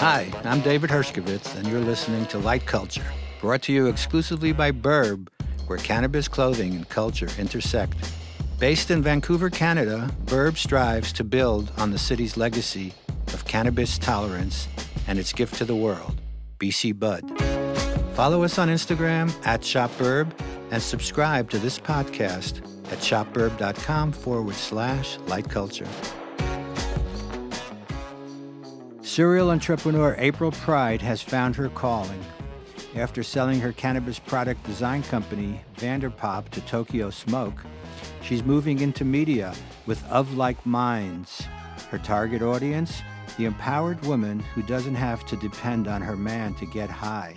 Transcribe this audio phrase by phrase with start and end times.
[0.00, 3.04] Hi, I'm David Hershkovits, and you're listening to Light Culture,
[3.40, 5.28] brought to you exclusively by Burb,
[5.68, 7.94] where cannabis clothing and culture intersect.
[8.58, 12.92] Based in Vancouver, Canada, Burb strives to build on the city's legacy
[13.28, 14.66] of cannabis tolerance
[15.06, 16.20] and its gift to the world,
[16.58, 17.22] BC Bud.
[18.14, 20.32] Follow us on Instagram at ShopBurb
[20.72, 25.88] and subscribe to this podcast at shopburb.com forward slash light culture.
[29.00, 32.24] Serial entrepreneur April Pride has found her calling.
[32.94, 37.64] After selling her cannabis product design company, Vanderpop, to Tokyo Smoke,
[38.20, 39.54] she's moving into media
[39.86, 41.42] with Of Like Minds.
[41.90, 43.02] Her target audience?
[43.38, 47.34] The empowered woman who doesn't have to depend on her man to get high.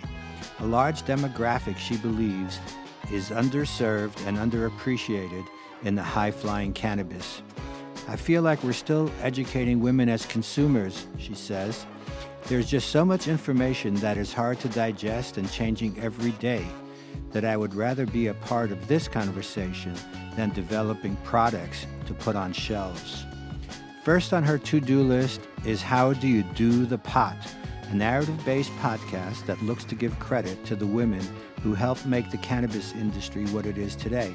[0.60, 2.60] A large demographic she believes
[3.12, 5.46] is underserved and underappreciated
[5.82, 7.42] in the high flying cannabis.
[8.08, 11.86] I feel like we're still educating women as consumers, she says.
[12.44, 16.64] There's just so much information that is hard to digest and changing every day
[17.32, 19.94] that I would rather be a part of this conversation
[20.36, 23.24] than developing products to put on shelves.
[24.04, 27.36] First on her to do list is How Do You Do the Pot,
[27.90, 31.26] a narrative based podcast that looks to give credit to the women
[31.66, 34.32] who helped make the cannabis industry what it is today.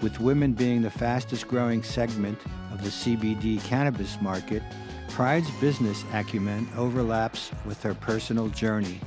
[0.00, 2.38] With women being the fastest growing segment
[2.72, 4.62] of the CBD cannabis market,
[5.08, 9.00] Pride's business acumen overlaps with her personal journey.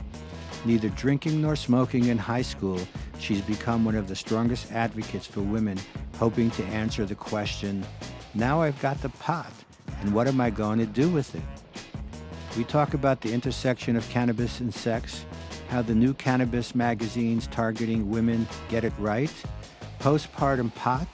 [0.66, 2.82] Neither drinking nor smoking in high school,
[3.18, 5.80] she's become one of the strongest advocates for women
[6.20, 7.86] hoping to answer the question
[8.34, 9.54] now I've got the pot,
[10.02, 11.42] and what am I going to do with it?
[12.58, 15.26] We talk about the intersection of cannabis and sex,
[15.70, 19.32] how the new cannabis magazines targeting women get it right,
[20.00, 21.08] postpartum pot,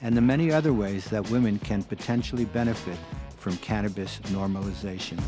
[0.00, 2.96] and the many other ways that women can potentially benefit
[3.36, 5.20] from cannabis normalization.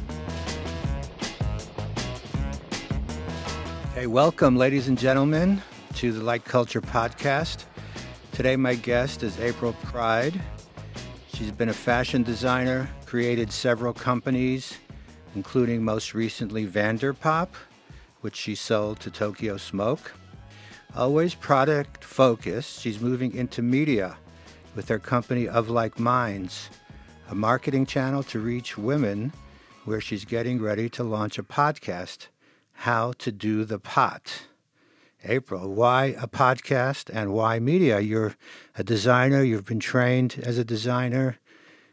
[3.95, 5.63] Hey, welcome, ladies and gentlemen,
[5.95, 7.65] to the Light Culture Podcast.
[8.33, 10.41] Today, my guest is April Pride.
[11.33, 14.79] She's been a fashion designer, created several companies,
[15.37, 17.49] including most recently Vanderpop,
[18.25, 20.15] which she sold to Tokyo Smoke.
[20.97, 24.17] Always product focused, she's moving into media
[24.75, 26.71] with her company Of Like Minds,
[27.29, 29.31] a marketing channel to reach women
[29.85, 32.29] where she's getting ready to launch a podcast,
[32.73, 34.45] How to Do the Pot.
[35.23, 38.01] April, why a podcast and why media?
[38.01, 38.37] You're
[38.75, 41.37] a designer, you've been trained as a designer,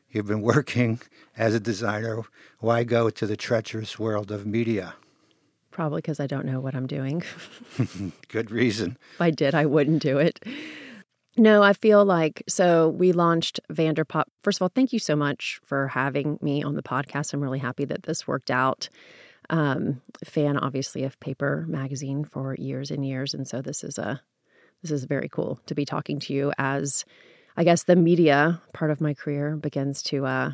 [0.09, 1.01] you've been working
[1.37, 2.23] as a designer.
[2.59, 4.93] Why go to the treacherous world of media?
[5.71, 7.23] Probably because I don't know what I'm doing.
[8.27, 8.97] Good reason.
[9.15, 10.43] If I did, I wouldn't do it.
[11.37, 14.25] No, I feel like so we launched Vanderpop.
[14.43, 17.33] First of all, thank you so much for having me on the podcast.
[17.33, 18.89] I'm really happy that this worked out.
[19.49, 24.21] Um, fan obviously of paper magazine for years and years, and so this is a
[24.81, 27.05] this is very cool to be talking to you as
[27.57, 30.51] I guess the media part of my career begins to uh,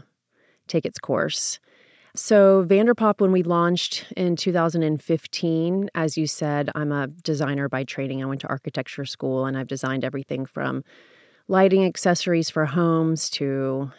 [0.67, 1.59] take its course.
[2.17, 8.23] So, Vanderpop, when we launched in 2015, as you said, I'm a designer by training.
[8.23, 10.83] I went to architecture school and I've designed everything from
[11.47, 13.91] lighting accessories for homes to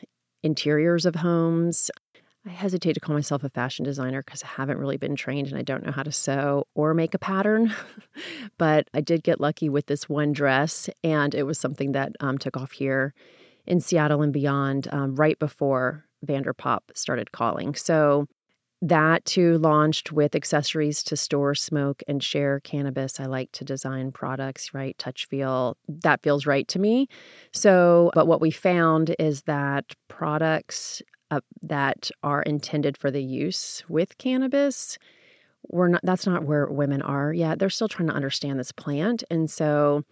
[0.42, 1.92] interiors of homes.
[2.44, 5.56] I hesitate to call myself a fashion designer because I haven't really been trained and
[5.56, 7.72] I don't know how to sew or make a pattern.
[8.58, 12.36] but I did get lucky with this one dress, and it was something that um,
[12.36, 13.14] took off here
[13.64, 17.74] in Seattle and beyond um, right before Vanderpop started calling.
[17.74, 18.26] So
[18.80, 23.18] that too launched with accessories to store, smoke, and share cannabis.
[23.18, 24.96] I like to design products, right?
[24.98, 25.76] Touch feel.
[25.88, 27.08] That feels right to me.
[27.52, 33.82] So, but what we found is that products uh, that are intended for the use
[33.88, 34.96] with cannabis,
[35.68, 37.58] we're not, that's not where women are yet.
[37.58, 39.24] They're still trying to understand this plant.
[39.28, 40.04] And so,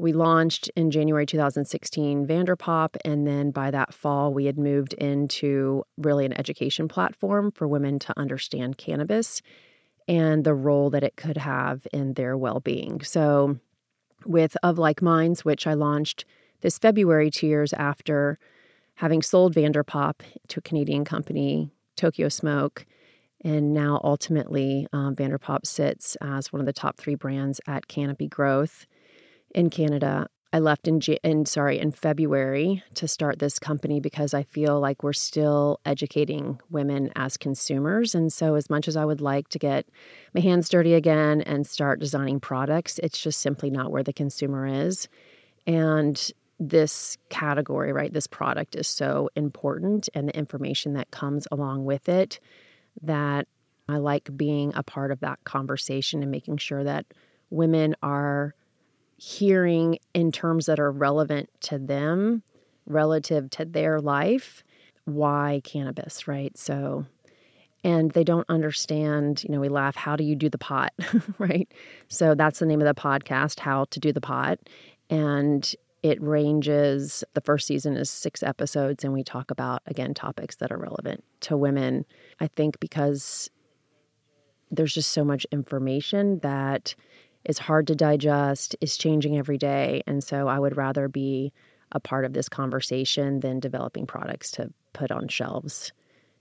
[0.00, 5.84] we launched in January 2016 Vanderpop, and then by that fall, we had moved into
[5.98, 9.42] really an education platform for women to understand cannabis
[10.08, 13.02] and the role that it could have in their well being.
[13.02, 13.58] So,
[14.24, 16.24] with Of Like Minds, which I launched
[16.62, 18.38] this February, two years after
[18.94, 22.86] having sold Vanderpop to a Canadian company, Tokyo Smoke,
[23.42, 28.28] and now ultimately um, Vanderpop sits as one of the top three brands at Canopy
[28.28, 28.86] Growth
[29.54, 30.28] in Canada.
[30.52, 35.02] I left in, in sorry in February to start this company because I feel like
[35.02, 39.58] we're still educating women as consumers, and so as much as I would like to
[39.60, 39.86] get
[40.34, 44.66] my hands dirty again and start designing products, it's just simply not where the consumer
[44.66, 45.08] is.
[45.66, 51.84] And this category, right, this product is so important and the information that comes along
[51.84, 52.40] with it
[53.02, 53.46] that
[53.88, 57.06] I like being a part of that conversation and making sure that
[57.50, 58.54] women are
[59.20, 62.42] hearing in terms that are relevant to them
[62.86, 64.64] relative to their life
[65.04, 66.56] why cannabis, right?
[66.56, 67.04] So
[67.84, 70.92] and they don't understand, you know, we laugh, how do you do the pot,
[71.38, 71.70] right?
[72.08, 74.58] So that's the name of the podcast, How to Do the Pot.
[75.08, 80.56] And it ranges, the first season is six episodes, and we talk about, again, topics
[80.56, 82.04] that are relevant to women.
[82.38, 83.50] I think because
[84.70, 86.94] there's just so much information that
[87.44, 90.02] is hard to digest, is changing every day.
[90.06, 91.52] And so I would rather be
[91.92, 95.92] a part of this conversation than developing products to put on shelves.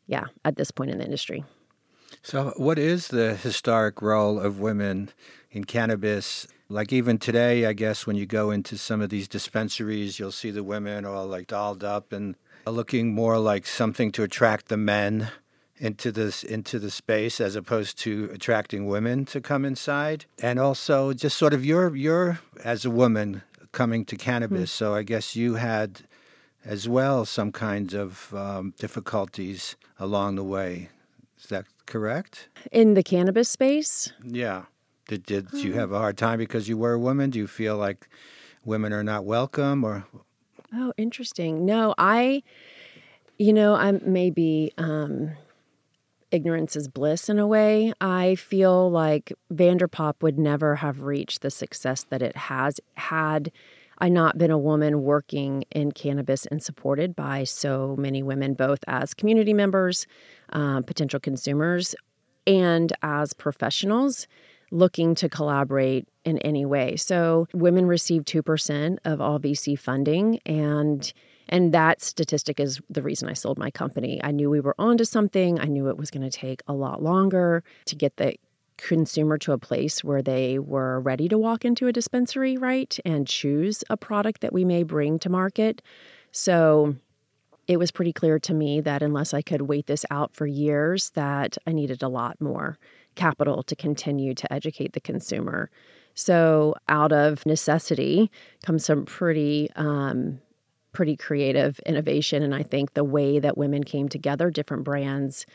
[0.08, 1.44] Yeah, at this point in the industry.
[2.24, 5.12] So, what is the historic role of women
[5.52, 6.48] in cannabis?
[6.68, 10.52] Like, even today, I guess when you go into some of these dispensaries, you'll see
[10.52, 12.36] the women all like dolled up and
[12.66, 15.30] looking more like something to attract the men
[15.80, 20.26] into this into the space as opposed to attracting women to come inside.
[20.42, 23.42] And also just sort of your your as a woman
[23.72, 24.72] coming to cannabis.
[24.72, 24.86] Mm-hmm.
[24.86, 26.02] so i guess you had
[26.66, 30.90] as well some kinds of um, difficulties along the way.
[31.40, 32.50] Is that correct?
[32.72, 34.12] In the cannabis space?
[34.24, 34.64] Yeah.
[35.08, 35.58] Did, did oh.
[35.58, 37.30] you have a hard time because you were a woman?
[37.30, 38.10] Do you feel like
[38.66, 40.06] women are not welcome or?
[40.74, 41.66] Oh interesting.
[41.66, 42.44] No i
[43.40, 45.32] you know i'm maybe um
[46.32, 47.94] ignorance is bliss in a way.
[48.00, 53.52] I feel like Vanderpop would never have reached the success that it has had
[54.02, 58.80] I not been a woman working in cannabis and supported by so many women, both
[58.88, 60.08] as community members,
[60.54, 61.96] um, potential consumers,
[62.48, 64.26] and as professionals
[64.72, 66.96] looking to collaborate in any way.
[66.96, 71.12] So, women receive 2% of all VC funding, and
[71.50, 74.22] and that statistic is the reason I sold my company.
[74.24, 75.60] I knew we were onto something.
[75.60, 78.36] I knew it was going to take a lot longer to get the
[78.78, 82.98] consumer to a place where they were ready to walk into a dispensary, right?
[83.04, 85.82] And choose a product that we may bring to market.
[86.32, 86.96] So
[87.68, 91.10] it was pretty clear to me that unless I could wait this out for years,
[91.12, 92.78] that I needed a lot more
[93.16, 95.70] capital to continue to educate the consumer.
[96.14, 98.32] So out of necessity
[98.64, 100.40] comes some pretty um,
[100.92, 102.44] pretty creative innovation.
[102.44, 105.46] And I think the way that women came together, different brands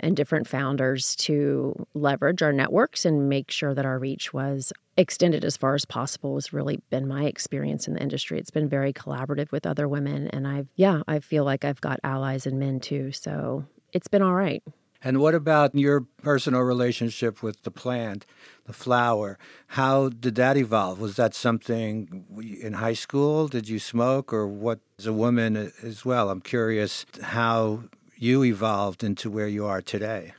[0.00, 5.44] and different founders to leverage our networks and make sure that our reach was extended
[5.44, 8.38] as far as possible has really been my experience in the industry.
[8.38, 10.28] It's been very collaborative with other women.
[10.28, 13.12] And I've, yeah, I feel like I've got allies and men too.
[13.12, 14.62] So it's been all right.
[15.02, 18.26] And what about your personal relationship with the plant,
[18.64, 19.38] the flower?
[19.68, 20.98] How did that evolve?
[20.98, 22.24] Was that something
[22.60, 23.46] in high school?
[23.46, 24.80] Did you smoke, or what?
[24.98, 27.84] As a woman as well, I'm curious how
[28.16, 30.32] you evolved into where you are today.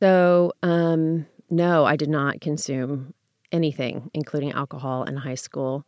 [0.00, 3.12] So, um, no, I did not consume
[3.50, 5.84] anything, including alcohol, in high school.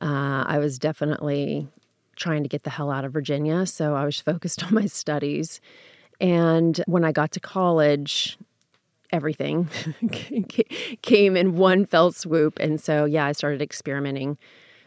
[0.00, 1.68] Uh, I was definitely
[2.16, 5.60] trying to get the hell out of Virginia, so I was focused on my studies
[6.20, 8.38] and when I got to college,
[9.10, 9.68] everything
[11.02, 12.58] came in one fell swoop.
[12.58, 14.38] And so, yeah, I started experimenting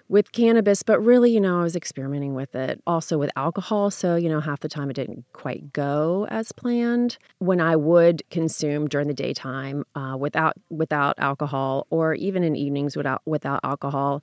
[0.09, 3.89] with cannabis, but really, you know, I was experimenting with it also with alcohol.
[3.89, 7.17] So, you know, half the time it didn't quite go as planned.
[7.39, 12.97] When I would consume during the daytime uh, without without alcohol, or even in evenings
[12.97, 14.21] without without alcohol,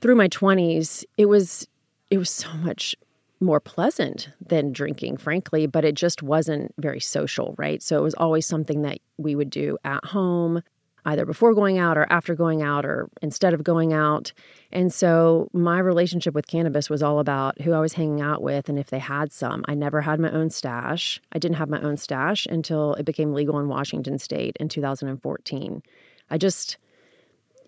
[0.00, 1.68] through my twenties, it was
[2.10, 2.96] it was so much
[3.40, 7.82] more pleasant than drinking, frankly, but it just wasn't very social, right?
[7.82, 10.62] So it was always something that we would do at home,
[11.04, 14.32] either before going out or after going out or instead of going out.
[14.72, 18.68] And so my relationship with cannabis was all about who I was hanging out with
[18.68, 19.64] and if they had some.
[19.68, 21.20] I never had my own stash.
[21.32, 25.82] I didn't have my own stash until it became legal in Washington state in 2014.
[26.30, 26.78] I just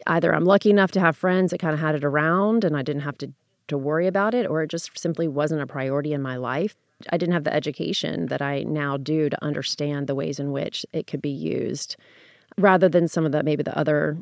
[0.06, 2.82] either I'm lucky enough to have friends that kind of had it around and I
[2.82, 3.32] didn't have to
[3.68, 6.76] to worry about it, or it just simply wasn't a priority in my life.
[7.10, 10.86] I didn't have the education that I now do to understand the ways in which
[10.92, 11.96] it could be used,
[12.56, 14.18] rather than some of the maybe the other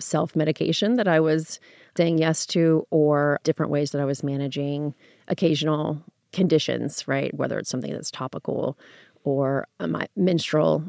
[0.00, 1.60] self medication that I was
[1.96, 4.94] saying yes to, or different ways that I was managing
[5.28, 7.32] occasional conditions, right?
[7.34, 8.78] Whether it's something that's topical
[9.24, 10.88] or my menstrual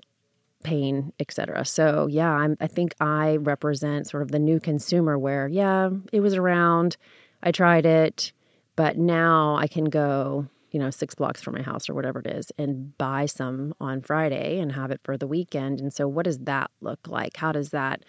[0.63, 1.65] pain, etc.
[1.65, 6.21] So yeah, I'm, I think I represent sort of the new consumer where yeah, it
[6.21, 6.97] was around.
[7.43, 8.31] I tried it,
[8.75, 12.27] but now I can go, you know, six blocks from my house or whatever it
[12.27, 15.79] is and buy some on Friday and have it for the weekend.
[15.79, 17.37] And so, what does that look like?
[17.37, 18.03] How does that,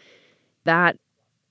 [0.65, 0.97] that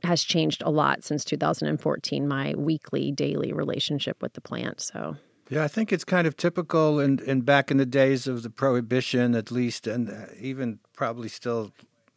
[0.03, 5.15] has changed a lot since 2014 my weekly daily relationship with the plant so
[5.49, 8.49] yeah i think it's kind of typical in, in back in the days of the
[8.49, 11.71] prohibition at least and uh, even probably still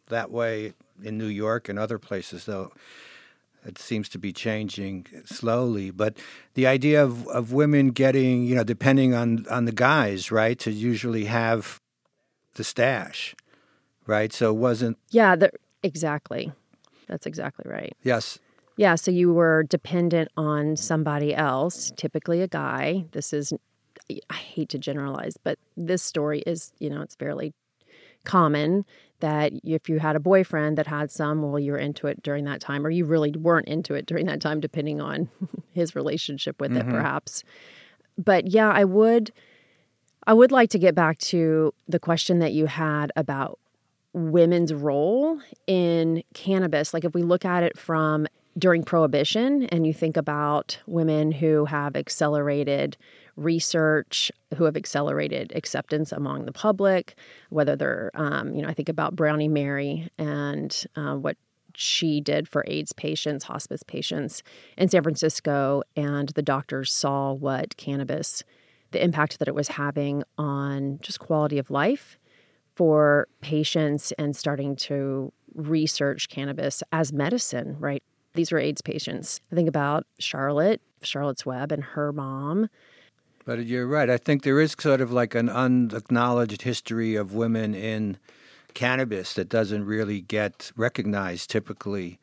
[0.08, 2.72] that way in new york and other places though
[3.64, 6.16] it seems to be changing slowly but
[6.54, 10.70] the idea of, of women getting you know depending on on the guys right to
[10.70, 11.80] usually have
[12.54, 13.34] the stash
[14.06, 15.50] right so it wasn't yeah the,
[15.82, 16.52] exactly
[17.06, 17.94] that's exactly right.
[18.02, 18.38] Yes.
[18.76, 18.94] Yeah.
[18.96, 23.04] So you were dependent on somebody else, typically a guy.
[23.12, 23.52] This is,
[24.10, 27.52] I hate to generalize, but this story is, you know, it's fairly
[28.24, 28.84] common
[29.20, 32.60] that if you had a boyfriend that had some, well, you're into it during that
[32.60, 35.28] time, or you really weren't into it during that time, depending on
[35.72, 36.88] his relationship with mm-hmm.
[36.88, 37.44] it, perhaps.
[38.18, 39.32] But yeah, I would.
[40.26, 43.58] I would like to get back to the question that you had about
[44.14, 46.94] women's role in cannabis.
[46.94, 51.64] Like if we look at it from during prohibition and you think about women who
[51.66, 52.96] have accelerated
[53.36, 57.16] research who have accelerated acceptance among the public
[57.50, 61.36] whether they're um, you know i think about brownie mary and uh, what
[61.76, 64.42] she did for aids patients hospice patients
[64.78, 68.44] in san francisco and the doctors saw what cannabis
[68.92, 72.16] the impact that it was having on just quality of life
[72.76, 78.02] for patients and starting to research cannabis as medicine, right?
[78.34, 79.40] These were AIDS patients.
[79.52, 82.68] I think about Charlotte, Charlotte's Web, and her mom.
[83.44, 84.08] But you're right.
[84.08, 88.16] I think there is sort of like an unacknowledged history of women in
[88.72, 92.18] cannabis that doesn't really get recognized typically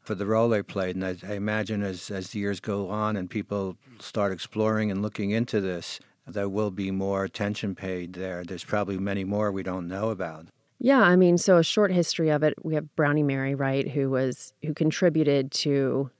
[0.00, 0.96] for the role they played.
[0.96, 5.00] And I, I imagine as, as the years go on and people start exploring and
[5.00, 8.44] looking into this, there will be more attention paid there.
[8.44, 10.46] There's probably many more we don't know about.
[10.78, 12.54] Yeah, I mean, so a short history of it.
[12.62, 16.10] We have Brownie Mary, right, who was who contributed to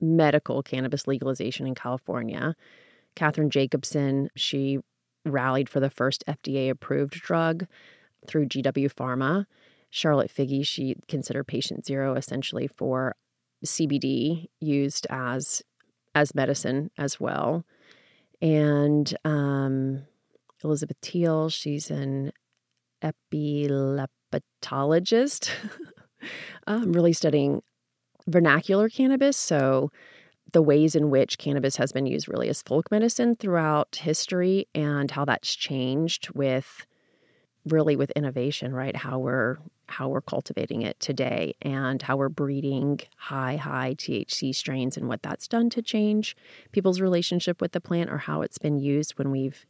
[0.00, 2.54] medical cannabis legalization in California.
[3.16, 4.78] Catherine Jacobson, she
[5.24, 7.66] rallied for the first FDA approved drug
[8.26, 9.46] through GW Pharma.
[9.90, 13.14] Charlotte Figi, she considered patient zero essentially for
[13.64, 15.62] CBD used as
[16.14, 17.64] as medicine as well
[18.44, 20.04] and um,
[20.62, 22.30] Elizabeth Teal, she's an
[23.02, 25.48] epileptologist,
[26.66, 27.62] um, really studying
[28.26, 29.38] vernacular cannabis.
[29.38, 29.90] So,
[30.54, 35.10] the ways in which cannabis has been used really as folk medicine throughout history and
[35.10, 36.86] how that's changed with
[37.66, 38.94] really with innovation, right?
[38.94, 44.96] How we're how we're cultivating it today and how we're breeding high high THC strains
[44.96, 46.36] and what that's done to change
[46.70, 49.66] people's relationship with the plant or how it's been used when we've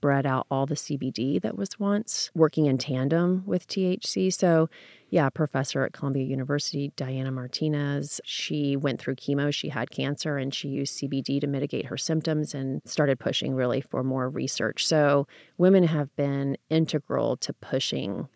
[0.00, 4.32] bred out all the CBD that was once working in tandem with THC.
[4.32, 4.68] So,
[5.10, 10.52] yeah, professor at Columbia University, Diana Martinez, she went through chemo, she had cancer, and
[10.52, 14.86] she used CBD to mitigate her symptoms and started pushing really for more research.
[14.86, 15.26] So,
[15.58, 18.28] women have been integral to pushing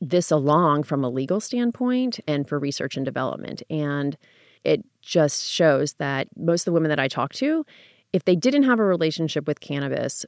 [0.00, 3.62] this along from a legal standpoint and for research and development.
[3.68, 4.16] And
[4.64, 7.64] it just shows that most of the women that I talk to,
[8.12, 10.26] if they didn't have a relationship with cannabis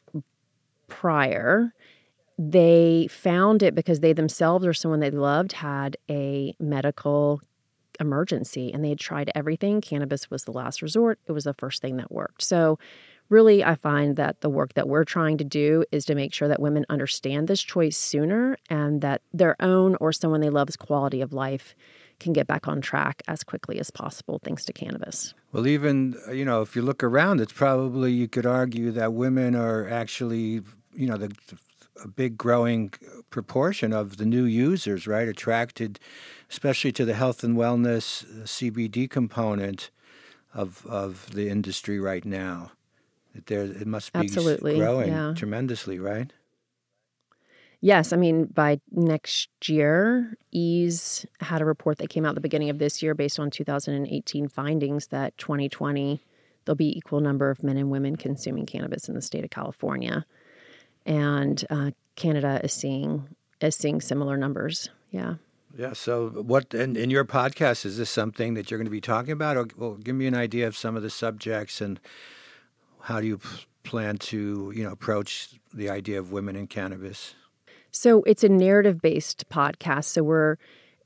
[0.88, 1.72] prior,
[2.38, 7.40] they found it because they themselves or someone they loved had a medical
[8.00, 9.80] emergency and they had tried everything.
[9.80, 12.42] Cannabis was the last resort, it was the first thing that worked.
[12.42, 12.78] So,
[13.28, 16.48] really, I find that the work that we're trying to do is to make sure
[16.48, 21.20] that women understand this choice sooner and that their own or someone they love's quality
[21.22, 21.74] of life
[22.22, 25.34] can get back on track as quickly as possible thanks to cannabis.
[25.52, 29.54] Well, even, you know, if you look around, it's probably, you could argue that women
[29.54, 30.62] are actually,
[30.94, 31.32] you know, the,
[32.02, 32.92] a big growing
[33.30, 35.28] proportion of the new users, right?
[35.28, 35.98] Attracted,
[36.50, 39.90] especially to the health and wellness uh, CBD component
[40.54, 42.72] of of the industry right now.
[43.34, 45.32] That there, it must be Absolutely, growing yeah.
[45.34, 46.32] tremendously, right?
[47.84, 52.70] Yes, I mean by next year, Eaze had a report that came out the beginning
[52.70, 56.22] of this year based on 2018 findings that 2020
[56.64, 60.24] there'll be equal number of men and women consuming cannabis in the state of California,
[61.06, 63.28] and uh, Canada is seeing
[63.60, 64.88] is seeing similar numbers.
[65.10, 65.34] Yeah.
[65.76, 65.94] Yeah.
[65.94, 69.32] So, what in, in your podcast is this something that you're going to be talking
[69.32, 71.98] about, or well, give me an idea of some of the subjects and
[73.00, 73.40] how do you
[73.82, 77.34] plan to you know approach the idea of women in cannabis?
[77.92, 80.06] So it's a narrative based podcast.
[80.06, 80.56] So we're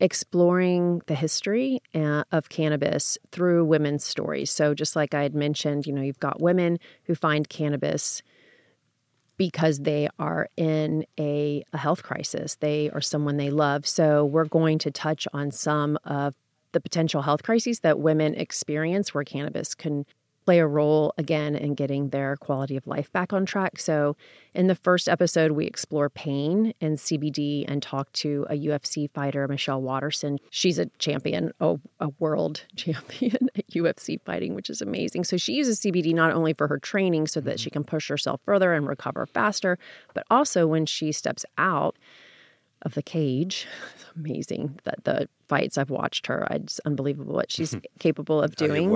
[0.01, 4.51] exploring the history uh, of cannabis through women's stories.
[4.51, 8.23] So just like I had mentioned, you know, you've got women who find cannabis
[9.37, 12.57] because they are in a, a health crisis.
[12.57, 13.87] They are someone they love.
[13.87, 16.35] So we're going to touch on some of
[16.73, 20.07] the potential health crises that women experience where cannabis can
[20.47, 23.81] play a role again in getting their quality of life back on track.
[23.81, 24.17] So,
[24.55, 29.47] in the first episode, we explore pain and CBD and talk to a UFC fighter,
[29.49, 30.39] Michelle Waterson.
[30.51, 35.25] She's a champion, a, a world champion at UFC fighting, which is amazing.
[35.25, 38.41] So, she uses CBD not only for her training so that she can push herself
[38.45, 39.79] further and recover faster,
[40.15, 41.97] but also when she steps out
[42.83, 43.67] of the cage.
[43.97, 46.47] It's amazing that the fights I've watched her.
[46.51, 48.91] It's unbelievable what she's capable of doing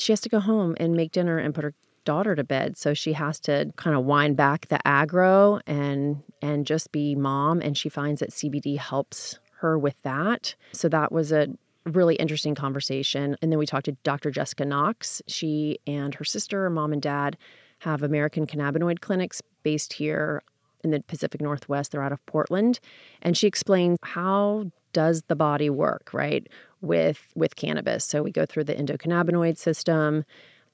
[0.00, 1.74] she has to go home and make dinner and put her
[2.04, 2.76] daughter to bed.
[2.76, 7.60] So she has to kind of wind back the aggro and and just be mom.
[7.60, 10.54] And she finds that CBD helps her with that.
[10.72, 11.48] So that was a
[11.84, 13.36] really interesting conversation.
[13.42, 14.30] And then we talked to Dr.
[14.30, 15.20] Jessica Knox.
[15.26, 17.36] She and her sister mom and dad
[17.80, 20.42] have American cannabinoid clinics based here
[20.84, 21.92] in the Pacific Northwest.
[21.92, 22.80] They're out of Portland.
[23.22, 26.46] And she explains how does the body work right
[26.80, 28.04] with with cannabis.
[28.04, 30.24] So we go through the endocannabinoid system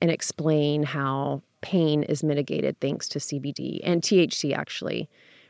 [0.00, 5.08] and explain how pain is mitigated thanks to CBD and THC actually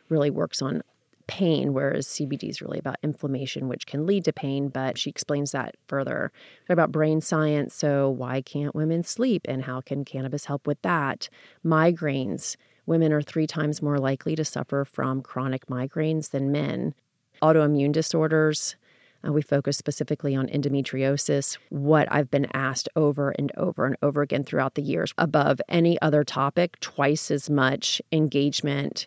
[0.08, 0.82] really works on
[1.26, 4.68] pain, whereas CBD is really about inflammation, which can lead to pain.
[4.68, 6.32] But she explains that further
[6.68, 7.74] about brain science.
[7.74, 11.28] So, why can't women sleep and how can cannabis help with that?
[11.64, 12.56] Migraines.
[12.86, 16.94] Women are three times more likely to suffer from chronic migraines than men.
[17.42, 18.76] Autoimmune disorders,
[19.26, 24.22] uh, we focus specifically on endometriosis, what I've been asked over and over and over
[24.22, 29.06] again throughout the years, above any other topic, twice as much engagement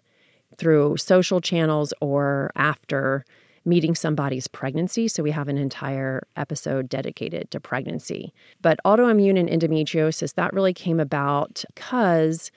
[0.58, 3.26] through social channels or after
[3.66, 5.08] meeting somebody's pregnancy.
[5.08, 8.34] So we have an entire episode dedicated to pregnancy.
[8.62, 12.50] But autoimmune and endometriosis, that really came about because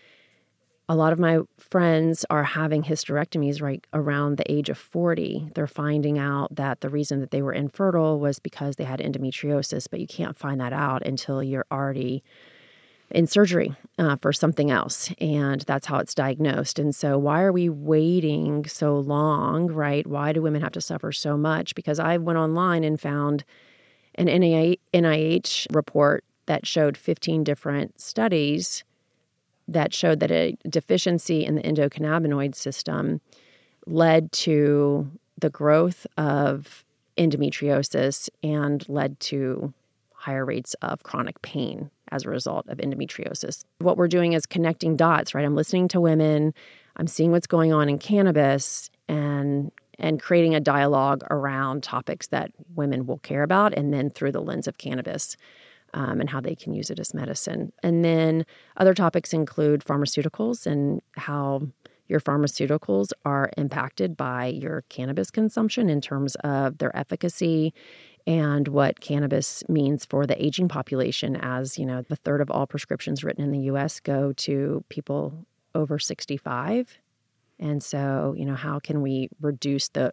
[0.91, 5.51] a lot of my friends are having hysterectomies right around the age of 40.
[5.55, 9.87] They're finding out that the reason that they were infertile was because they had endometriosis,
[9.89, 12.25] but you can't find that out until you're already
[13.09, 15.13] in surgery uh, for something else.
[15.21, 16.81] And that's how it's diagnosed.
[16.81, 20.05] And so, why are we waiting so long, right?
[20.05, 21.77] Why do women have to suffer so much?
[21.77, 23.45] Because I went online and found
[24.17, 28.83] an NIH report that showed 15 different studies
[29.71, 33.21] that showed that a deficiency in the endocannabinoid system
[33.87, 36.85] led to the growth of
[37.17, 39.73] endometriosis and led to
[40.15, 43.65] higher rates of chronic pain as a result of endometriosis.
[43.79, 45.45] What we're doing is connecting dots, right?
[45.45, 46.53] I'm listening to women,
[46.97, 52.51] I'm seeing what's going on in cannabis and and creating a dialogue around topics that
[52.75, 55.37] women will care about and then through the lens of cannabis
[55.95, 57.73] um, and how they can use it as medicine.
[57.83, 58.45] And then
[58.77, 61.63] other topics include pharmaceuticals and how
[62.09, 67.73] your pharmaceuticals are impacted by your cannabis consumption in terms of their efficacy
[68.27, 72.67] and what cannabis means for the aging population as you know the third of all
[72.67, 76.99] prescriptions written in the US go to people over 65
[77.59, 80.13] and so you know how can we reduce the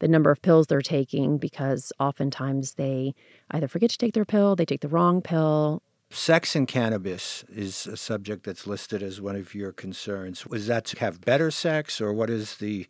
[0.00, 3.14] the number of pills they're taking because oftentimes they
[3.52, 5.82] either forget to take their pill, they take the wrong pill.
[6.10, 10.44] Sex and cannabis is a subject that's listed as one of your concerns.
[10.44, 12.88] Was that to have better sex, or what is the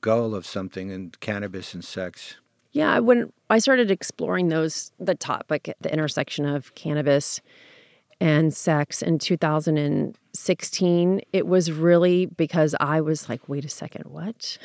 [0.00, 2.36] goal of something in cannabis and sex?
[2.72, 7.40] Yeah, when I started exploring those, the topic, the intersection of cannabis
[8.20, 14.58] and sex in 2016, it was really because I was like, wait a second, what?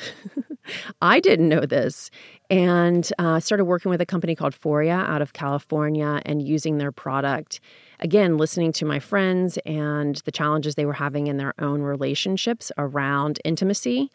[1.02, 2.10] I didn't know this.
[2.48, 6.92] And uh, started working with a company called Foria out of California and using their
[6.92, 7.60] product.
[8.00, 12.72] Again, listening to my friends and the challenges they were having in their own relationships
[12.78, 14.10] around intimacy,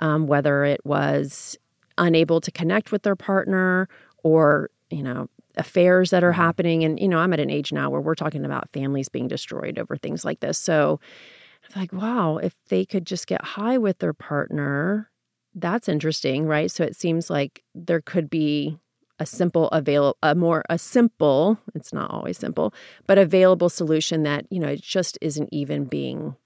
[0.00, 1.56] um, whether it was
[1.96, 3.88] unable to connect with their partner
[4.22, 5.28] or, you know,
[5.60, 6.40] affairs that are mm-hmm.
[6.40, 6.84] happening.
[6.84, 9.78] And, you know, I'm at an age now where we're talking about families being destroyed
[9.78, 10.58] over things like this.
[10.58, 10.98] So,
[11.62, 15.10] it's like, wow, if they could just get high with their partner
[15.54, 16.70] that's interesting, right?
[16.70, 18.78] So it seems like there could be
[19.18, 22.72] a simple avail a more a simple, it's not always simple,
[23.06, 26.36] but available solution that, you know, it just isn't even being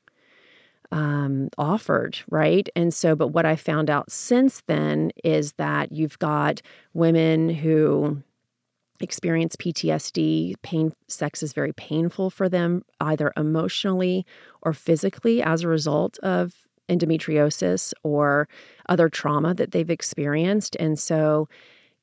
[0.90, 2.68] um, offered, right?
[2.74, 6.62] And so, but what I found out since then is that you've got
[6.94, 8.22] women who
[9.00, 10.54] experience PTSD.
[10.62, 14.26] Pain, sex is very painful for them, either emotionally
[14.62, 16.54] or physically, as a result of
[16.88, 18.48] endometriosis or
[18.88, 20.76] other trauma that they've experienced.
[20.76, 21.48] And so,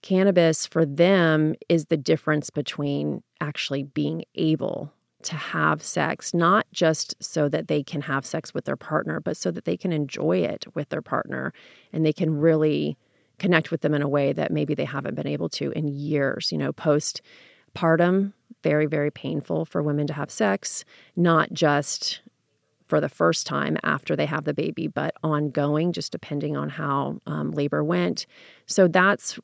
[0.02, 4.92] cannabis for them is the difference between actually being able
[5.24, 9.38] to have sex, not just so that they can have sex with their partner, but
[9.38, 11.54] so that they can enjoy it with their partner
[11.94, 12.98] and they can really
[13.42, 16.52] connect with them in a way that maybe they haven't been able to in years.
[16.52, 22.22] You know, postpartum, very, very painful for women to have sex, not just
[22.88, 27.18] for the first time after they have the baby, but ongoing, just depending on how
[27.26, 28.28] um, labor went.
[28.68, 29.40] So that's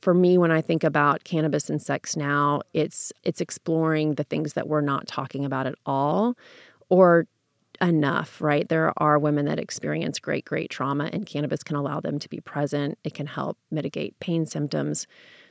[0.00, 4.54] for me when I think about cannabis and sex now, it's it's exploring the things
[4.54, 6.36] that we're not talking about at all,
[6.88, 7.26] or
[7.80, 8.68] enough, right?
[8.68, 12.40] There are women that experience great, great trauma, and cannabis can allow them to be
[12.40, 12.98] present.
[13.04, 15.06] It can help mitigate pain symptoms.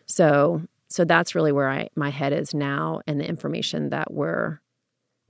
[0.05, 4.59] So, so that's really where I my head is now, and the information that we're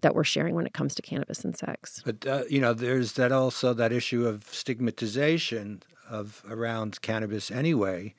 [0.01, 2.01] that we're sharing when it comes to cannabis and sex.
[2.05, 8.15] But uh, you know, there's that also that issue of stigmatization of around cannabis anyway,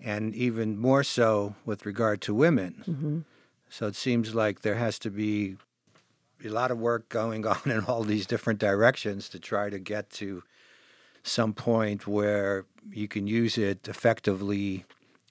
[0.00, 2.84] and even more so with regard to women.
[2.86, 3.18] Mm-hmm.
[3.68, 5.56] So it seems like there has to be
[6.44, 10.10] a lot of work going on in all these different directions to try to get
[10.10, 10.42] to
[11.22, 14.84] some point where you can use it effectively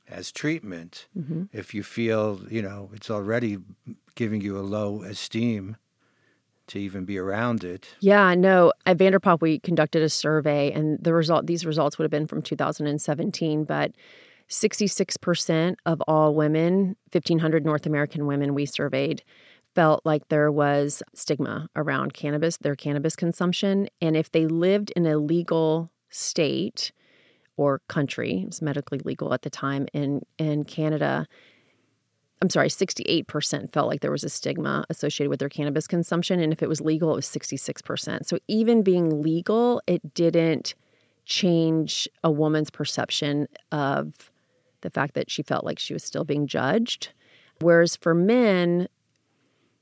[0.09, 1.43] as treatment mm-hmm.
[1.53, 3.57] if you feel you know it's already
[4.15, 5.77] giving you a low esteem
[6.67, 7.87] to even be around it.
[7.99, 8.73] Yeah, no.
[8.85, 12.41] At Vanderpop, we conducted a survey, and the result these results would have been from
[12.41, 13.91] 2017, but
[14.49, 19.23] 66% of all women, 1,500 North American women we surveyed,
[19.75, 23.87] felt like there was stigma around cannabis, their cannabis consumption.
[24.01, 26.91] And if they lived in a legal state
[27.57, 31.27] or country, it was medically legal at the time in, in Canada,
[32.41, 36.39] I'm sorry, 68% felt like there was a stigma associated with their cannabis consumption.
[36.39, 38.25] And if it was legal, it was 66%.
[38.25, 40.75] So even being legal, it didn't
[41.25, 44.31] change a woman's perception of
[44.81, 47.09] the fact that she felt like she was still being judged.
[47.61, 48.87] Whereas for men,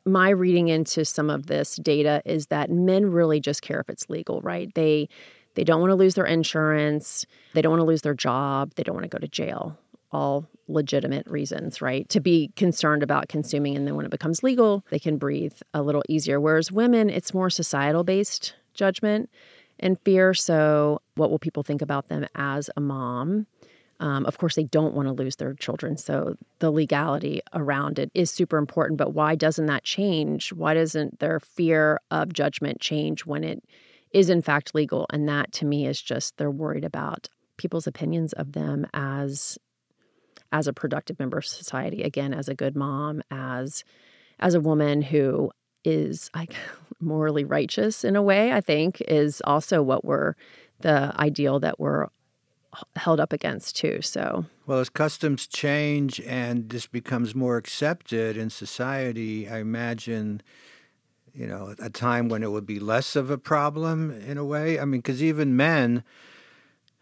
[0.06, 4.10] my reading into some of this data is that men really just care if it's
[4.10, 4.74] legal, right?
[4.76, 5.10] They
[5.56, 8.84] they don't want to lose their insurance, they don't want to lose their job, they
[8.84, 9.78] don't want to go to jail.
[10.14, 12.08] All legitimate reasons, right?
[12.10, 15.82] To be concerned about consuming and then when it becomes legal, they can breathe a
[15.82, 16.40] little easier.
[16.40, 19.30] Whereas women, it's more societal based judgment
[19.80, 20.34] and fear.
[20.34, 23.48] So, what will people think about them as a mom?
[24.02, 25.96] Um, of course, they don't want to lose their children.
[25.96, 28.98] So the legality around it is super important.
[28.98, 30.52] But why doesn't that change?
[30.52, 33.64] Why doesn't their fear of judgment change when it
[34.12, 35.06] is, in fact, legal?
[35.14, 39.60] And that to me is just they're worried about people's opinions of them as
[40.52, 43.84] as a productive member of society again as a good mom as
[44.40, 45.52] as a woman who
[45.86, 46.56] is like
[47.00, 50.34] morally righteous in a way i think is also what we're
[50.80, 52.08] the ideal that we're
[52.96, 54.02] held up against too.
[54.02, 60.42] So, well, as customs change and this becomes more accepted in society, I imagine,
[61.34, 64.80] you know, a time when it would be less of a problem in a way.
[64.80, 66.04] I mean, because even men,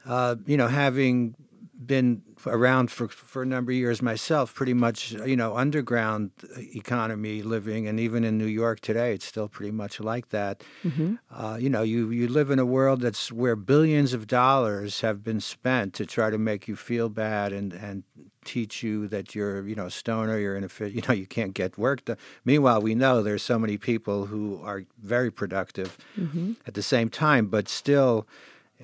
[0.05, 1.35] uh, you know, having
[1.83, 7.41] been around for for a number of years myself, pretty much you know underground economy
[7.41, 10.63] living, and even in New York today, it's still pretty much like that.
[10.83, 11.15] Mm-hmm.
[11.31, 15.23] Uh, you know, you you live in a world that's where billions of dollars have
[15.23, 18.03] been spent to try to make you feel bad and and
[18.45, 21.53] teach you that you're you know a stoner, you're in a you know you can't
[21.53, 22.17] get work done.
[22.43, 26.53] Meanwhile, we know there's so many people who are very productive mm-hmm.
[26.67, 28.27] at the same time, but still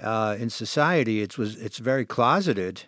[0.01, 2.83] uh, in society, it was it's very closeted.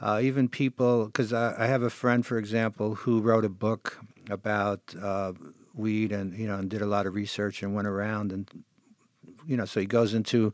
[0.00, 3.98] Uh, even people, because I, I, have a friend, for example, who wrote a book
[4.28, 5.32] about uh,
[5.74, 8.50] weed and you know and did a lot of research and went around and
[9.46, 10.52] you know so he goes into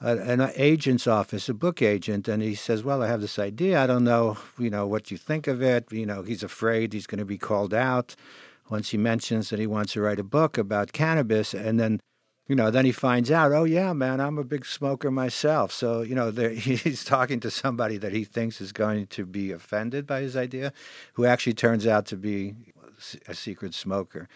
[0.00, 3.82] a, an agent's office, a book agent, and he says, "Well, I have this idea.
[3.82, 5.92] I don't know, you know, what you think of it.
[5.92, 8.14] You know, he's afraid he's going to be called out."
[8.70, 12.00] Once he mentions that he wants to write a book about cannabis, and then
[12.48, 15.70] you know, then he finds out, oh yeah, man, I'm a big smoker myself.
[15.70, 20.06] So you know, he's talking to somebody that he thinks is going to be offended
[20.06, 20.72] by his idea,
[21.14, 22.54] who actually turns out to be
[23.26, 24.28] a secret smoker.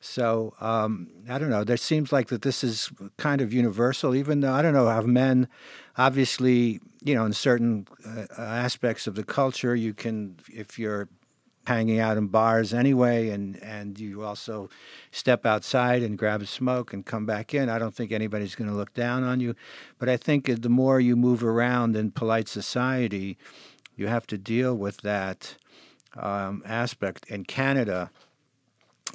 [0.00, 1.64] So um, I don't know.
[1.64, 5.00] There seems like that this is kind of universal, even though I don't know how
[5.00, 5.48] men,
[5.96, 11.08] obviously, you know, in certain uh, aspects of the culture, you can, if you're
[11.66, 14.68] hanging out in bars anyway, and and you also
[15.10, 17.68] step outside and grab a smoke and come back in.
[17.68, 19.54] I don't think anybody's going to look down on you,
[19.98, 23.36] but I think the more you move around in polite society,
[23.96, 25.56] you have to deal with that
[26.16, 27.26] um, aspect.
[27.28, 28.10] In Canada,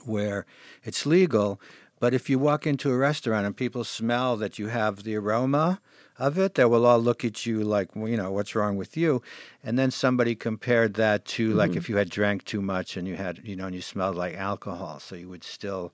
[0.06, 0.46] where
[0.84, 1.60] it's legal,
[2.00, 5.82] but if you walk into a restaurant and people smell that you have the aroma
[6.20, 8.98] of it that will all look at you like, well, you know, what's wrong with
[8.98, 9.22] you?
[9.64, 11.58] And then somebody compared that to mm-hmm.
[11.58, 14.18] like if you had drank too much and you had, you know, and you smelled
[14.18, 15.00] like alcohol.
[15.00, 15.94] So you would still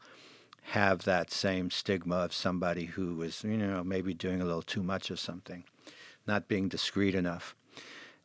[0.69, 4.81] have that same stigma of somebody who was, you know, maybe doing a little too
[4.81, 5.63] much of something,
[6.25, 7.55] not being discreet enough.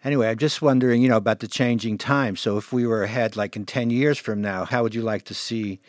[0.02, 2.40] Anyway, I'm just wondering, you know, about the changing times.
[2.40, 5.24] So if we were ahead, like in 10 years from now, how would you like
[5.24, 5.80] to see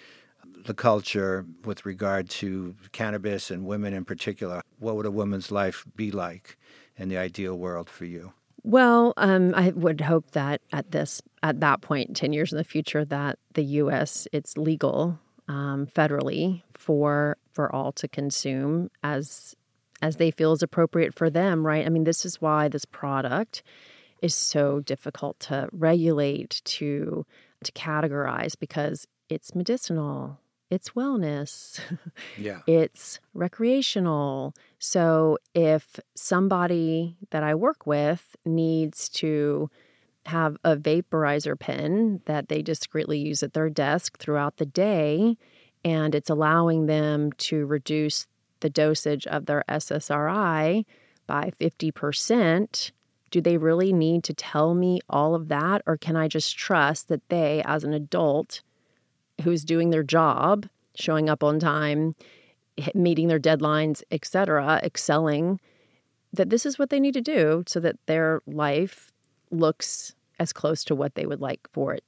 [0.66, 4.62] the culture with regard to cannabis and women in particular?
[4.80, 6.58] What would a woman's life be like
[6.98, 8.34] in the ideal world for you?
[8.64, 12.64] Well, um, I would hope that at this at that point, ten years in the
[12.64, 14.28] future, that the U.S.
[14.32, 19.56] it's legal um, federally for for all to consume as
[20.04, 21.66] as they feel is appropriate for them.
[21.66, 21.86] Right?
[21.86, 23.64] I mean, this is why this product
[24.22, 27.26] is so difficult to regulate to
[27.64, 30.40] to categorize because it's medicinal
[30.72, 31.80] it's wellness
[32.38, 39.70] yeah it's recreational so if somebody that i work with needs to
[40.26, 45.38] have a vaporizer pen that they discreetly use at their desk throughout the day
[45.84, 48.26] and it's allowing them to reduce
[48.62, 50.86] the dosage of their ssri
[51.28, 52.92] by 50%
[53.32, 55.82] do they really need to tell me all of that?
[55.88, 58.62] Or can I just trust that they, as an adult
[59.42, 62.16] who's doing their job, showing up on time,
[62.94, 65.60] meeting their deadlines, etc., excelling,
[66.34, 69.12] that this is what they need to do so that their life
[69.52, 72.04] looks as close to what they would like for it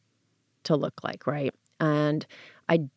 [0.63, 1.53] to look like, right?
[1.79, 2.25] And
[2.69, 2.87] I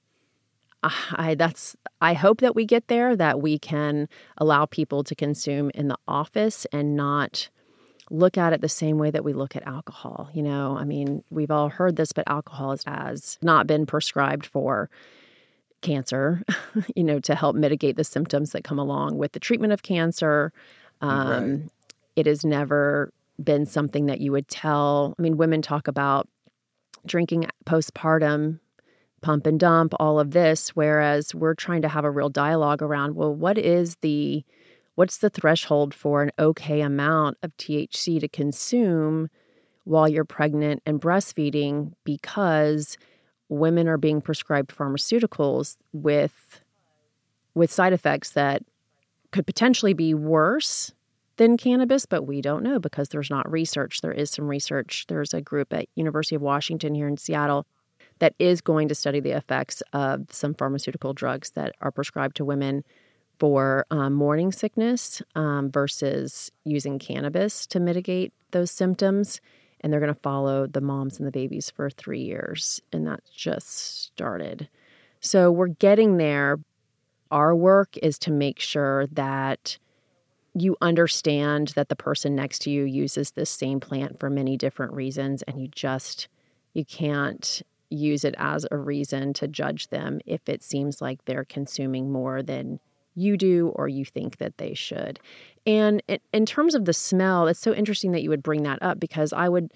[0.83, 5.15] ah, I that's I hope that we get there that we can allow people to
[5.15, 7.49] consume in the office and not
[8.11, 10.31] look at it the same way that we look at alcohol.
[10.33, 14.89] You know, I mean, we've all heard this, but alcohol has not been prescribed for
[15.83, 16.43] cancer,
[16.95, 20.53] you know, to help mitigate the symptoms that come along with the treatment of cancer.
[21.01, 21.61] Um, right.
[22.17, 25.15] It has never been something that you would tell.
[25.19, 26.29] I mean, women talk about
[27.05, 28.61] drinking postpartum,
[29.21, 33.15] pump and dump, all of this, whereas we're trying to have a real dialogue around,
[33.17, 34.45] well, what is the
[34.97, 39.29] what's the threshold for an okay amount of THC to consume
[39.85, 42.99] while you're pregnant and breastfeeding because
[43.49, 46.61] women are being prescribed pharmaceuticals with
[47.55, 48.63] with side effects that
[49.31, 50.93] could potentially be worse
[51.37, 54.01] than cannabis but we don't know because there's not research.
[54.01, 55.05] There is some research.
[55.09, 57.67] There's a group at University of Washington here in Seattle
[58.19, 62.45] that is going to study the effects of some pharmaceutical drugs that are prescribed to
[62.45, 62.83] women
[63.39, 69.41] for um, morning sickness um, versus using cannabis to mitigate those symptoms.
[69.81, 72.81] And they're going to follow the moms and the babies for three years.
[72.93, 74.69] And that just started.
[75.21, 76.59] So we're getting there.
[77.31, 79.79] Our work is to make sure that
[80.55, 84.93] you understand that the person next to you uses this same plant for many different
[84.95, 86.29] reasons and you just
[86.73, 91.45] you can't use it as a reason to judge them if it seems like they're
[91.45, 92.81] consuming more than
[93.17, 95.19] you do or you think that they should.
[95.67, 96.03] And
[96.33, 99.33] in terms of the smell, it's so interesting that you would bring that up because
[99.33, 99.73] I would,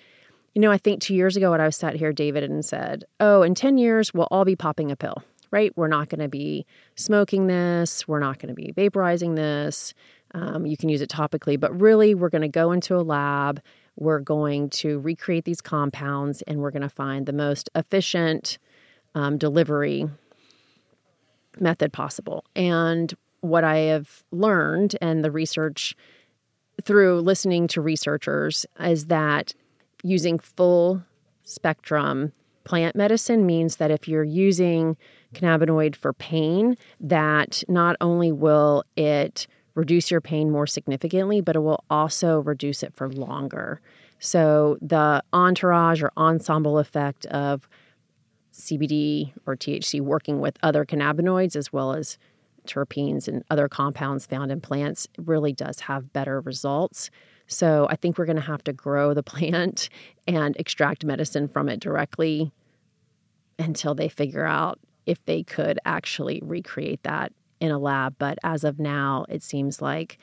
[0.55, 3.05] you know, I think two years ago when I was sat here, David, and said,
[3.18, 5.76] oh, in 10 years, we'll all be popping a pill, right?
[5.76, 8.07] We're not going to be smoking this.
[8.07, 9.94] We're not going to be vaporizing this.
[10.33, 13.61] Um, you can use it topically, but really, we're going to go into a lab.
[13.96, 18.59] We're going to recreate these compounds and we're going to find the most efficient
[19.14, 20.07] um, delivery
[21.59, 22.44] method possible.
[22.55, 25.94] And what I have learned and the research
[26.83, 29.55] through listening to researchers is that
[30.03, 31.03] using full
[31.44, 32.33] spectrum
[32.64, 34.96] plant medicine means that if you're using
[35.35, 41.61] cannabinoid for pain, that not only will it reduce your pain more significantly, but it
[41.61, 43.81] will also reduce it for longer.
[44.18, 47.68] So the entourage or ensemble effect of
[48.53, 52.18] CBD or THC working with other cannabinoids as well as
[52.71, 57.11] terpenes and other compounds found in plants really does have better results.
[57.47, 59.89] So I think we're going to have to grow the plant
[60.27, 62.53] and extract medicine from it directly
[63.59, 68.15] until they figure out if they could actually recreate that in a lab.
[68.19, 70.19] But as of now, it seems like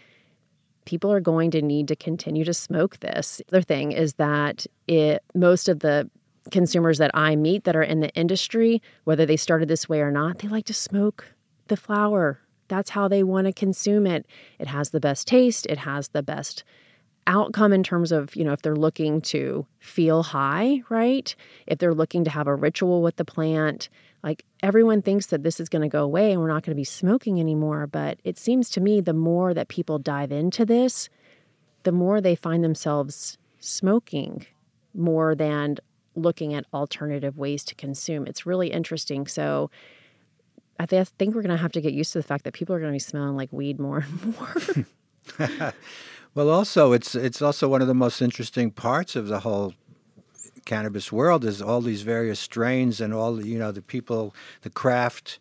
[0.86, 3.42] people are going to need to continue to smoke this.
[3.50, 6.10] The other thing is that it most of the
[6.52, 10.12] consumers that I meet that are in the industry, whether they started this way or
[10.12, 11.26] not, they like to smoke
[11.68, 12.40] the flower.
[12.68, 14.26] That's how they want to consume it.
[14.60, 16.64] It has the best taste, it has the best
[17.28, 21.36] outcome in terms of, you know, if they're looking to feel high, right?
[21.68, 23.90] If they're looking to have a ritual with the plant,
[24.24, 26.80] like everyone thinks that this is going to go away and we're not going to
[26.80, 27.86] be smoking anymore.
[27.86, 31.10] But it seems to me the more that people dive into this,
[31.84, 34.46] the more they find themselves smoking
[34.94, 35.78] more than
[36.16, 38.26] looking at alternative ways to consume.
[38.26, 39.28] It's really interesting.
[39.28, 39.70] So,
[40.80, 42.54] I, th- I think we're going to have to get used to the fact that
[42.54, 44.36] people are going to be smelling like weed more and
[45.40, 45.74] more.
[46.38, 49.74] Well, also it's it's also one of the most interesting parts of the whole
[50.66, 55.40] cannabis world is all these various strains and all you know the people, the craft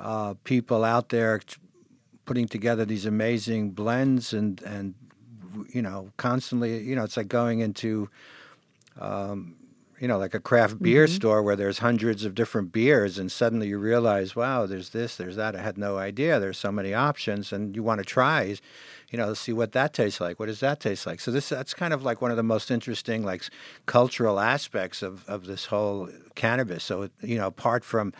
[0.00, 1.38] uh, people out there
[2.24, 4.94] putting together these amazing blends and and
[5.68, 8.08] you know constantly you know it's like going into
[8.98, 9.54] um,
[10.02, 11.14] you know like a craft beer mm-hmm.
[11.14, 15.36] store where there's hundreds of different beers and suddenly you realize wow there's this there's
[15.36, 15.54] that.
[15.54, 16.40] I had no idea.
[16.40, 18.56] There's so many options and you want to try
[19.10, 20.40] you know see what that tastes like.
[20.40, 21.20] What does that taste like?
[21.20, 23.44] So this that's kind of like one of the most interesting like
[23.86, 26.82] cultural aspects of of this whole cannabis.
[26.82, 28.12] So you know apart from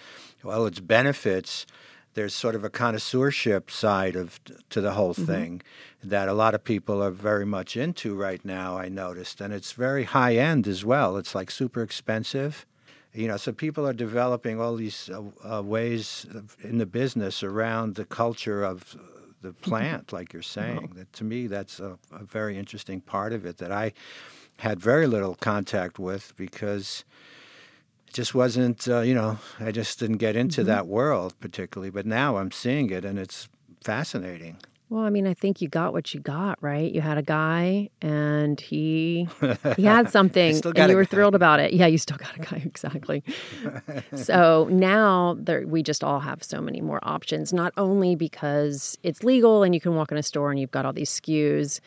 [0.44, 1.66] well its benefits
[2.14, 5.24] there's sort of a connoisseurship side of to the whole mm-hmm.
[5.24, 5.62] thing
[6.02, 8.76] that a lot of people are very much into right now.
[8.76, 11.16] I noticed, and it's very high end as well.
[11.16, 12.66] It's like super expensive,
[13.14, 13.36] you know.
[13.36, 16.26] So people are developing all these uh, uh, ways
[16.62, 18.96] in the business around the culture of
[19.40, 19.70] the mm-hmm.
[19.70, 20.92] plant, like you're saying.
[20.96, 23.92] That to me, that's a, a very interesting part of it that I
[24.58, 27.04] had very little contact with because
[28.12, 30.68] just wasn't, uh, you know, I just didn't get into mm-hmm.
[30.68, 31.90] that world particularly.
[31.90, 33.48] But now I'm seeing it and it's
[33.82, 34.58] fascinating.
[34.92, 36.92] Well, I mean, I think you got what you got, right?
[36.92, 39.26] You had a guy and he
[39.74, 41.08] he had something and you were guy.
[41.08, 41.72] thrilled about it.
[41.72, 43.24] Yeah, you still got a guy, exactly.
[44.14, 49.24] so now there, we just all have so many more options, not only because it's
[49.24, 51.80] legal and you can walk in a store and you've got all these SKUs,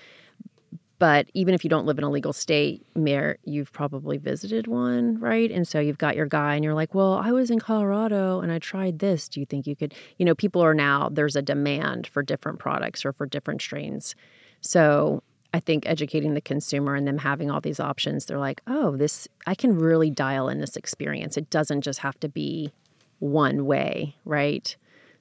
[0.97, 5.19] but even if you don't live in a legal state, Mayor, you've probably visited one,
[5.19, 5.51] right?
[5.51, 8.51] And so you've got your guy, and you're like, well, I was in Colorado and
[8.51, 9.27] I tried this.
[9.27, 9.93] Do you think you could?
[10.17, 14.15] You know, people are now, there's a demand for different products or for different strains.
[14.61, 15.21] So
[15.53, 19.27] I think educating the consumer and them having all these options, they're like, oh, this,
[19.47, 21.37] I can really dial in this experience.
[21.37, 22.71] It doesn't just have to be
[23.19, 24.75] one way, right?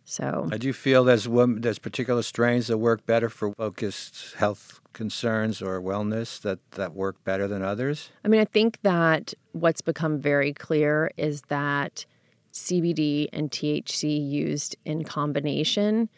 [0.04, 5.60] So I do feel there's there's particular strains that work better for focused health concerns
[5.60, 8.10] or wellness that, that work better than others?
[8.24, 12.06] I mean, I think that what's become very clear is that
[12.54, 16.08] CBD and THC used in combination,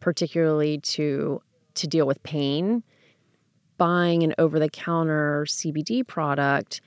[0.00, 1.40] particularly to
[1.74, 2.82] to deal with pain,
[3.78, 6.82] buying an over-the-counter CBD product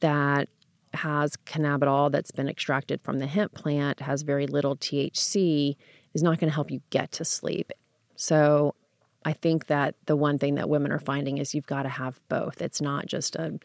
[0.00, 0.48] that
[0.94, 5.76] has cannabidiol that's been extracted from the hemp plant, has very little THC,
[6.14, 7.72] is not going to help you get to sleep.
[8.16, 8.74] So
[9.24, 12.20] I think that the one thing that women are finding is you've got to have
[12.28, 12.60] both.
[12.60, 13.58] It's not just a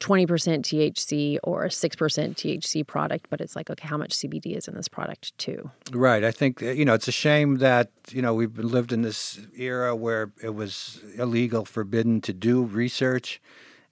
[0.00, 1.96] 20% THC or a 6%
[2.34, 5.70] THC product, but it's like, okay, how much CBD is in this product too?
[5.92, 6.24] Right.
[6.24, 9.94] I think, you know, it's a shame that, you know, we've lived in this era
[9.94, 13.42] where it was illegal, forbidden to do research.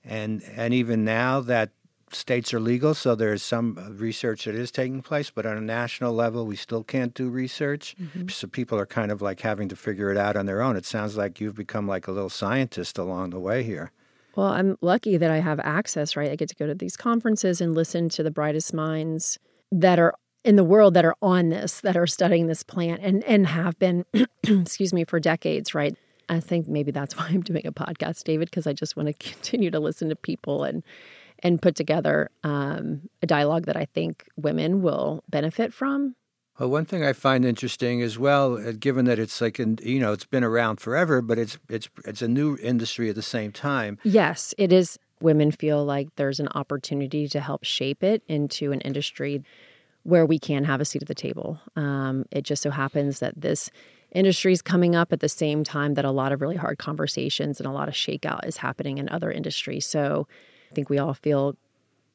[0.03, 1.70] And, and even now that
[2.14, 5.61] states are legal, so there's some uh, research that is taking place, but on a
[5.61, 7.97] national level, we still can't do research.
[8.01, 8.29] Mm-hmm.
[8.29, 10.77] So people are kind of like having to figure it out on their own.
[10.77, 13.92] It sounds like you've become like a little scientist along the way here.
[14.37, 16.31] Well, I'm lucky that I have access, right?
[16.31, 19.38] I get to go to these conferences and listen to the brightest minds
[19.73, 23.25] that are in the world that are on this, that are studying this plant and
[23.25, 24.05] and have been,
[24.44, 25.97] excuse me, for decades, right?
[26.29, 29.12] I think maybe that's why I'm doing a podcast, David, because I just want to
[29.33, 30.83] continue to listen to people and
[31.42, 36.14] and put together um, a dialogue that I think women will benefit from.
[36.59, 40.01] Well, one thing I find interesting as well, uh, given that it's like, an, you
[40.01, 43.53] know, it's been around forever, but it's it's it's a new industry at the same
[43.53, 43.98] time.
[44.03, 44.98] Yes, it is.
[45.20, 49.42] Women feel like there's an opportunity to help shape it into an industry
[50.05, 51.61] where we can have a seat at the table.
[51.74, 53.70] Um, it just so happens that this
[54.12, 57.61] industry is coming up at the same time that a lot of really hard conversations
[57.61, 59.87] and a lot of shakeout is happening in other industries.
[59.87, 60.27] So
[60.70, 61.57] I think we all feel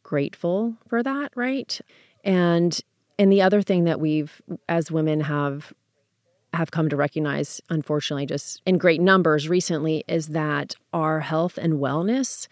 [0.04, 1.80] grateful for that, right?
[2.24, 2.80] And
[3.20, 5.74] and the other thing that we've as women have
[6.54, 11.74] have come to recognize unfortunately just in great numbers recently is that our health and
[11.74, 12.48] wellness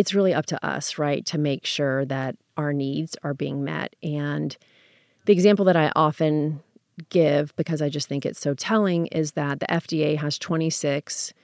[0.00, 3.94] it's really up to us, right, to make sure that our needs are being met.
[4.02, 4.56] And
[5.26, 6.62] the example that I often
[7.10, 11.34] give because I just think it's so telling is that the FDA has 26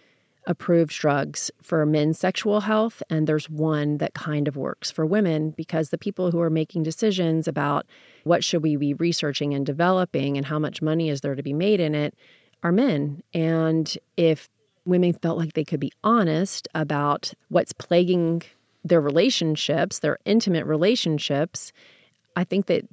[0.47, 5.51] approved drugs for men's sexual health, and there's one that kind of works for women
[5.51, 7.87] because the people who are making decisions about
[8.25, 11.53] what should we be researching and developing and how much money is there to be
[11.53, 12.15] made in it
[12.63, 13.23] are men.
[13.35, 14.49] And if
[14.85, 18.43] women felt like they could be honest about what's plaguing
[18.85, 21.73] their relationships, their intimate relationships,
[22.37, 22.85] I think that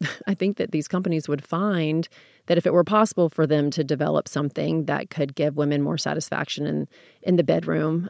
[0.26, 2.08] I think that these companies would find
[2.46, 5.98] that if it were possible for them to develop something that could give women more
[5.98, 6.88] satisfaction in
[7.22, 8.08] in the bedroom,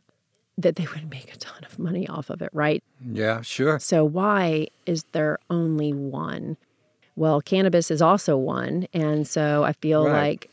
[0.57, 2.83] that they would make a ton of money off of it, right?
[3.13, 3.79] Yeah, sure.
[3.79, 6.57] So why is there only one?
[7.17, 10.31] Well, cannabis is also one, and so I feel right.
[10.31, 10.51] like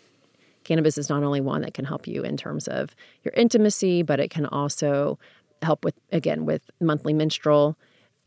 [0.63, 4.19] cannabis is not only one that can help you in terms of your intimacy, but
[4.19, 5.17] it can also
[5.61, 7.77] help with, again, with monthly menstrual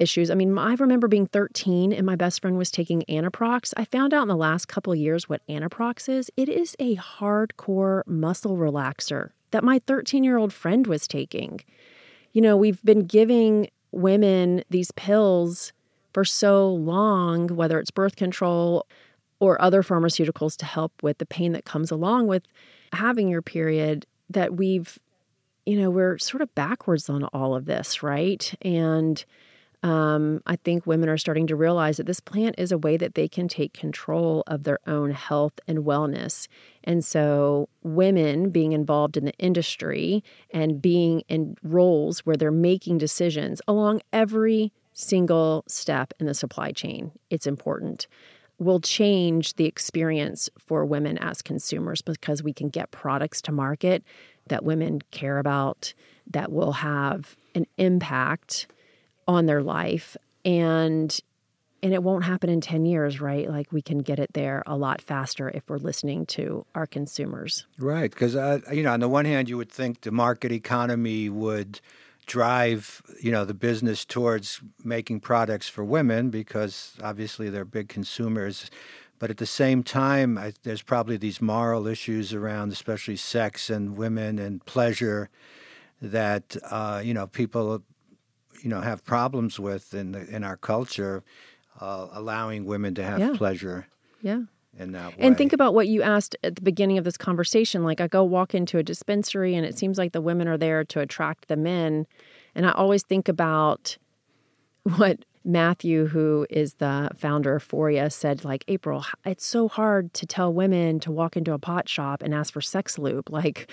[0.01, 0.31] issues.
[0.31, 3.73] I mean, I remember being 13 and my best friend was taking Anaprox.
[3.77, 6.31] I found out in the last couple years what Anaprox is.
[6.37, 11.61] It is a hardcore muscle relaxer that my 13 year old friend was taking.
[12.33, 15.73] You know, we've been giving women these pills
[16.13, 18.87] for so long, whether it's birth control
[19.39, 22.43] or other pharmaceuticals to help with the pain that comes along with
[22.93, 24.99] having your period, that we've,
[25.67, 28.53] you know, we're sort of backwards on all of this, right?
[28.63, 29.25] And
[29.83, 33.15] um, I think women are starting to realize that this plant is a way that
[33.15, 36.49] they can take control of their own health and wellness.
[36.85, 42.99] And so, women being involved in the industry and being in roles where they're making
[42.99, 48.07] decisions along every single step in the supply chain, it's important,
[48.59, 54.05] will change the experience for women as consumers because we can get products to market
[54.49, 55.95] that women care about
[56.27, 58.67] that will have an impact
[59.31, 61.21] on their life and
[61.83, 63.49] and it won't happen in 10 years right?
[63.49, 67.67] Like we can get it there a lot faster if we're listening to our consumers.
[67.79, 71.29] Right because uh, you know on the one hand you would think the market economy
[71.29, 71.81] would
[72.27, 78.71] drive you know the business towards making products for women because obviously they're big consumers.
[79.19, 83.97] But at the same time I, there's probably these moral issues around especially sex and
[83.97, 85.31] women and pleasure
[86.03, 87.83] that uh, you know people
[88.63, 91.23] you know have problems with in the, in our culture,
[91.81, 93.33] uh, allowing women to have yeah.
[93.37, 93.87] pleasure.
[94.23, 94.43] Yeah.
[94.79, 95.27] In that way.
[95.27, 97.83] And think about what you asked at the beginning of this conversation.
[97.83, 100.85] Like I go walk into a dispensary and it seems like the women are there
[100.85, 102.07] to attract the men.
[102.55, 103.99] And I always think about
[104.97, 110.27] what Matthew, who is the founder of Foria, said, like, April, it's so hard to
[110.27, 113.29] tell women to walk into a pot shop and ask for sex lube.
[113.41, 113.71] Like,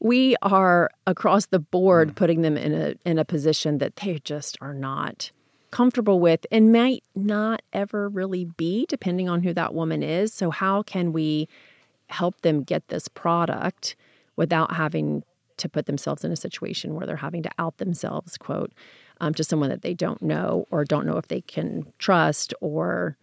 [0.00, 4.56] we are across the board putting them in a in a position that they just
[4.62, 5.30] are not
[5.70, 10.32] comfortable with and might not ever really be, depending on who that woman is.
[10.32, 11.46] So, how can we
[12.08, 13.96] help them get this product
[14.36, 15.24] without having
[15.58, 18.72] to put themselves in a situation where they're having to out themselves, quote,
[19.20, 23.16] um, to someone that they don't know or don't know if they can trust, or,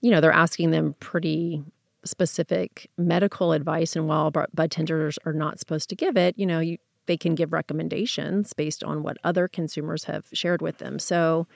[0.00, 1.62] you know, they're asking them pretty
[2.04, 3.96] specific medical advice.
[3.96, 7.34] And while bud tenders are not supposed to give it, you know, you, they can
[7.34, 10.98] give recommendations based on what other consumers have shared with them.
[10.98, 11.46] So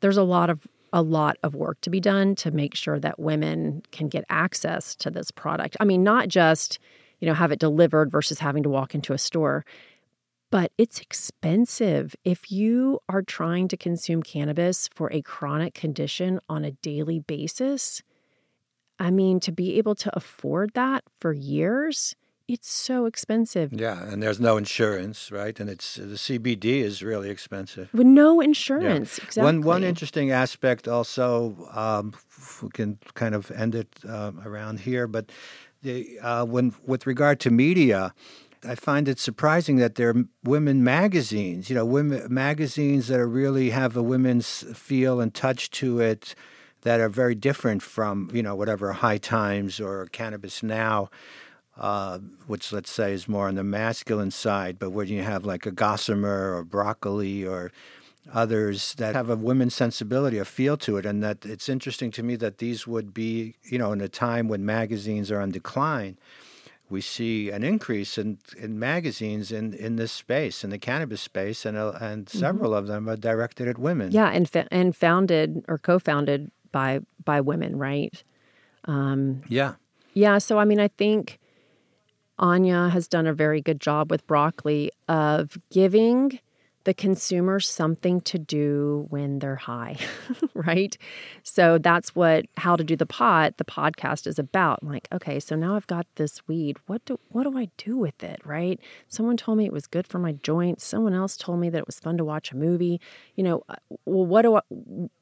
[0.00, 3.18] there's a lot of a lot of work to be done to make sure that
[3.18, 5.74] women can get access to this product.
[5.80, 6.78] I mean, not just,
[7.20, 9.64] you know, have it delivered versus having to walk into a store
[10.52, 12.14] but it's expensive.
[12.24, 18.02] If you are trying to consume cannabis for a chronic condition on a daily basis,
[18.98, 22.14] I mean, to be able to afford that for years,
[22.48, 23.72] it's so expensive.
[23.72, 25.58] Yeah, and there's no insurance, right?
[25.58, 27.88] And it's the CBD is really expensive.
[27.94, 29.24] With no insurance, yeah.
[29.24, 29.42] exactly.
[29.42, 32.12] One one interesting aspect also, um,
[32.62, 35.32] we can kind of end it uh, around here, but
[35.82, 38.12] the, uh, when with regard to media,
[38.64, 43.26] I find it surprising that there are women magazines, you know, women magazines that are
[43.26, 46.34] really have a women's feel and touch to it
[46.82, 51.10] that are very different from, you know, whatever High Times or Cannabis Now,
[51.76, 55.66] uh, which let's say is more on the masculine side, but where you have like
[55.66, 57.72] a Gossamer or Broccoli or
[58.32, 62.22] others that have a women's sensibility, a feel to it, and that it's interesting to
[62.22, 66.16] me that these would be, you know, in a time when magazines are on decline
[66.92, 71.64] we see an increase in, in magazines in, in this space, in the cannabis space,
[71.64, 72.38] and, uh, and mm-hmm.
[72.38, 72.78] several mm-hmm.
[72.78, 74.12] of them are directed at women.
[74.12, 78.22] Yeah, and fa- and founded or co-founded by by women, right?
[78.84, 79.74] Um, yeah,
[80.12, 80.38] yeah.
[80.38, 81.40] So I mean, I think
[82.38, 86.38] Anja has done a very good job with broccoli of giving
[86.84, 89.96] the consumer something to do when they're high,
[90.54, 90.96] right?
[91.42, 94.80] So that's what how to do the pot, the podcast is about.
[94.82, 96.78] I'm like, okay, so now I've got this weed.
[96.86, 98.80] What do what do I do with it, right?
[99.08, 100.84] Someone told me it was good for my joints.
[100.84, 103.00] Someone else told me that it was fun to watch a movie.
[103.36, 104.60] You know, uh, well, what do I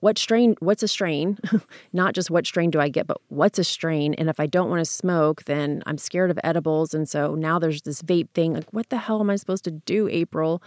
[0.01, 1.39] what strain what's a strain?
[1.93, 4.15] Not just what strain do I get, but what's a strain?
[4.15, 7.59] And if I don't want to smoke, then I'm scared of edibles and so now
[7.59, 8.55] there's this vape thing.
[8.55, 10.63] Like what the hell am I supposed to do, April?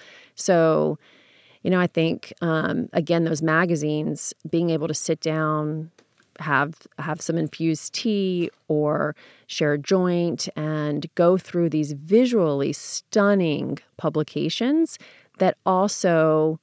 [1.64, 5.92] You know, I think um, again those magazines, being able to sit down,
[6.40, 9.16] have have some infused tea or
[9.48, 14.98] share a joint, and go through these visually stunning publications
[15.40, 16.60] that also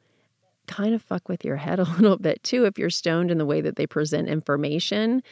[0.67, 3.47] kind of fuck with your head a little bit too if you're stoned in the
[3.47, 5.23] way that they present information.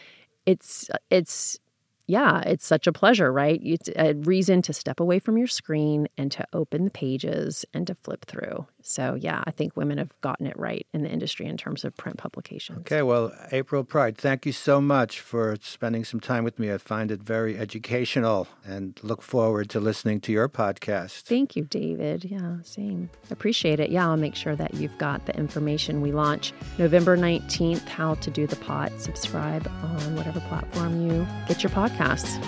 [0.47, 1.59] It's it's
[2.07, 3.61] yeah, it's such a pleasure, right?
[3.63, 7.87] It's a reason to step away from your screen and to open the pages and
[7.87, 8.67] to flip through.
[8.83, 11.97] So, yeah, I think women have gotten it right in the industry in terms of
[11.97, 12.79] print publications.
[12.81, 16.73] Okay, well, April Pride, thank you so much for spending some time with me.
[16.73, 21.23] I find it very educational and look forward to listening to your podcast.
[21.23, 22.25] Thank you, David.
[22.25, 23.11] Yeah, same.
[23.31, 23.91] Appreciate it.
[23.91, 26.01] Yeah, I'll make sure that you've got the information.
[26.01, 28.93] We launch November 19th, how to do the pot.
[28.99, 32.39] Subscribe on whatever platform you get your podcasts.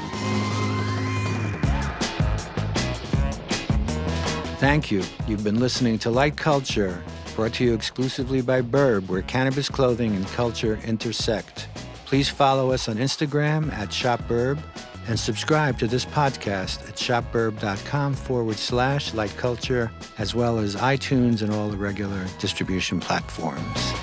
[4.60, 5.02] Thank you.
[5.26, 7.02] You've been listening to Light Culture,
[7.34, 11.66] brought to you exclusively by Burb, where cannabis clothing and culture intersect.
[12.04, 14.62] Please follow us on Instagram at ShopBurb
[15.08, 21.40] and subscribe to this podcast at shopburb.com forward slash light culture, as well as iTunes
[21.40, 23.94] and all the regular distribution platforms.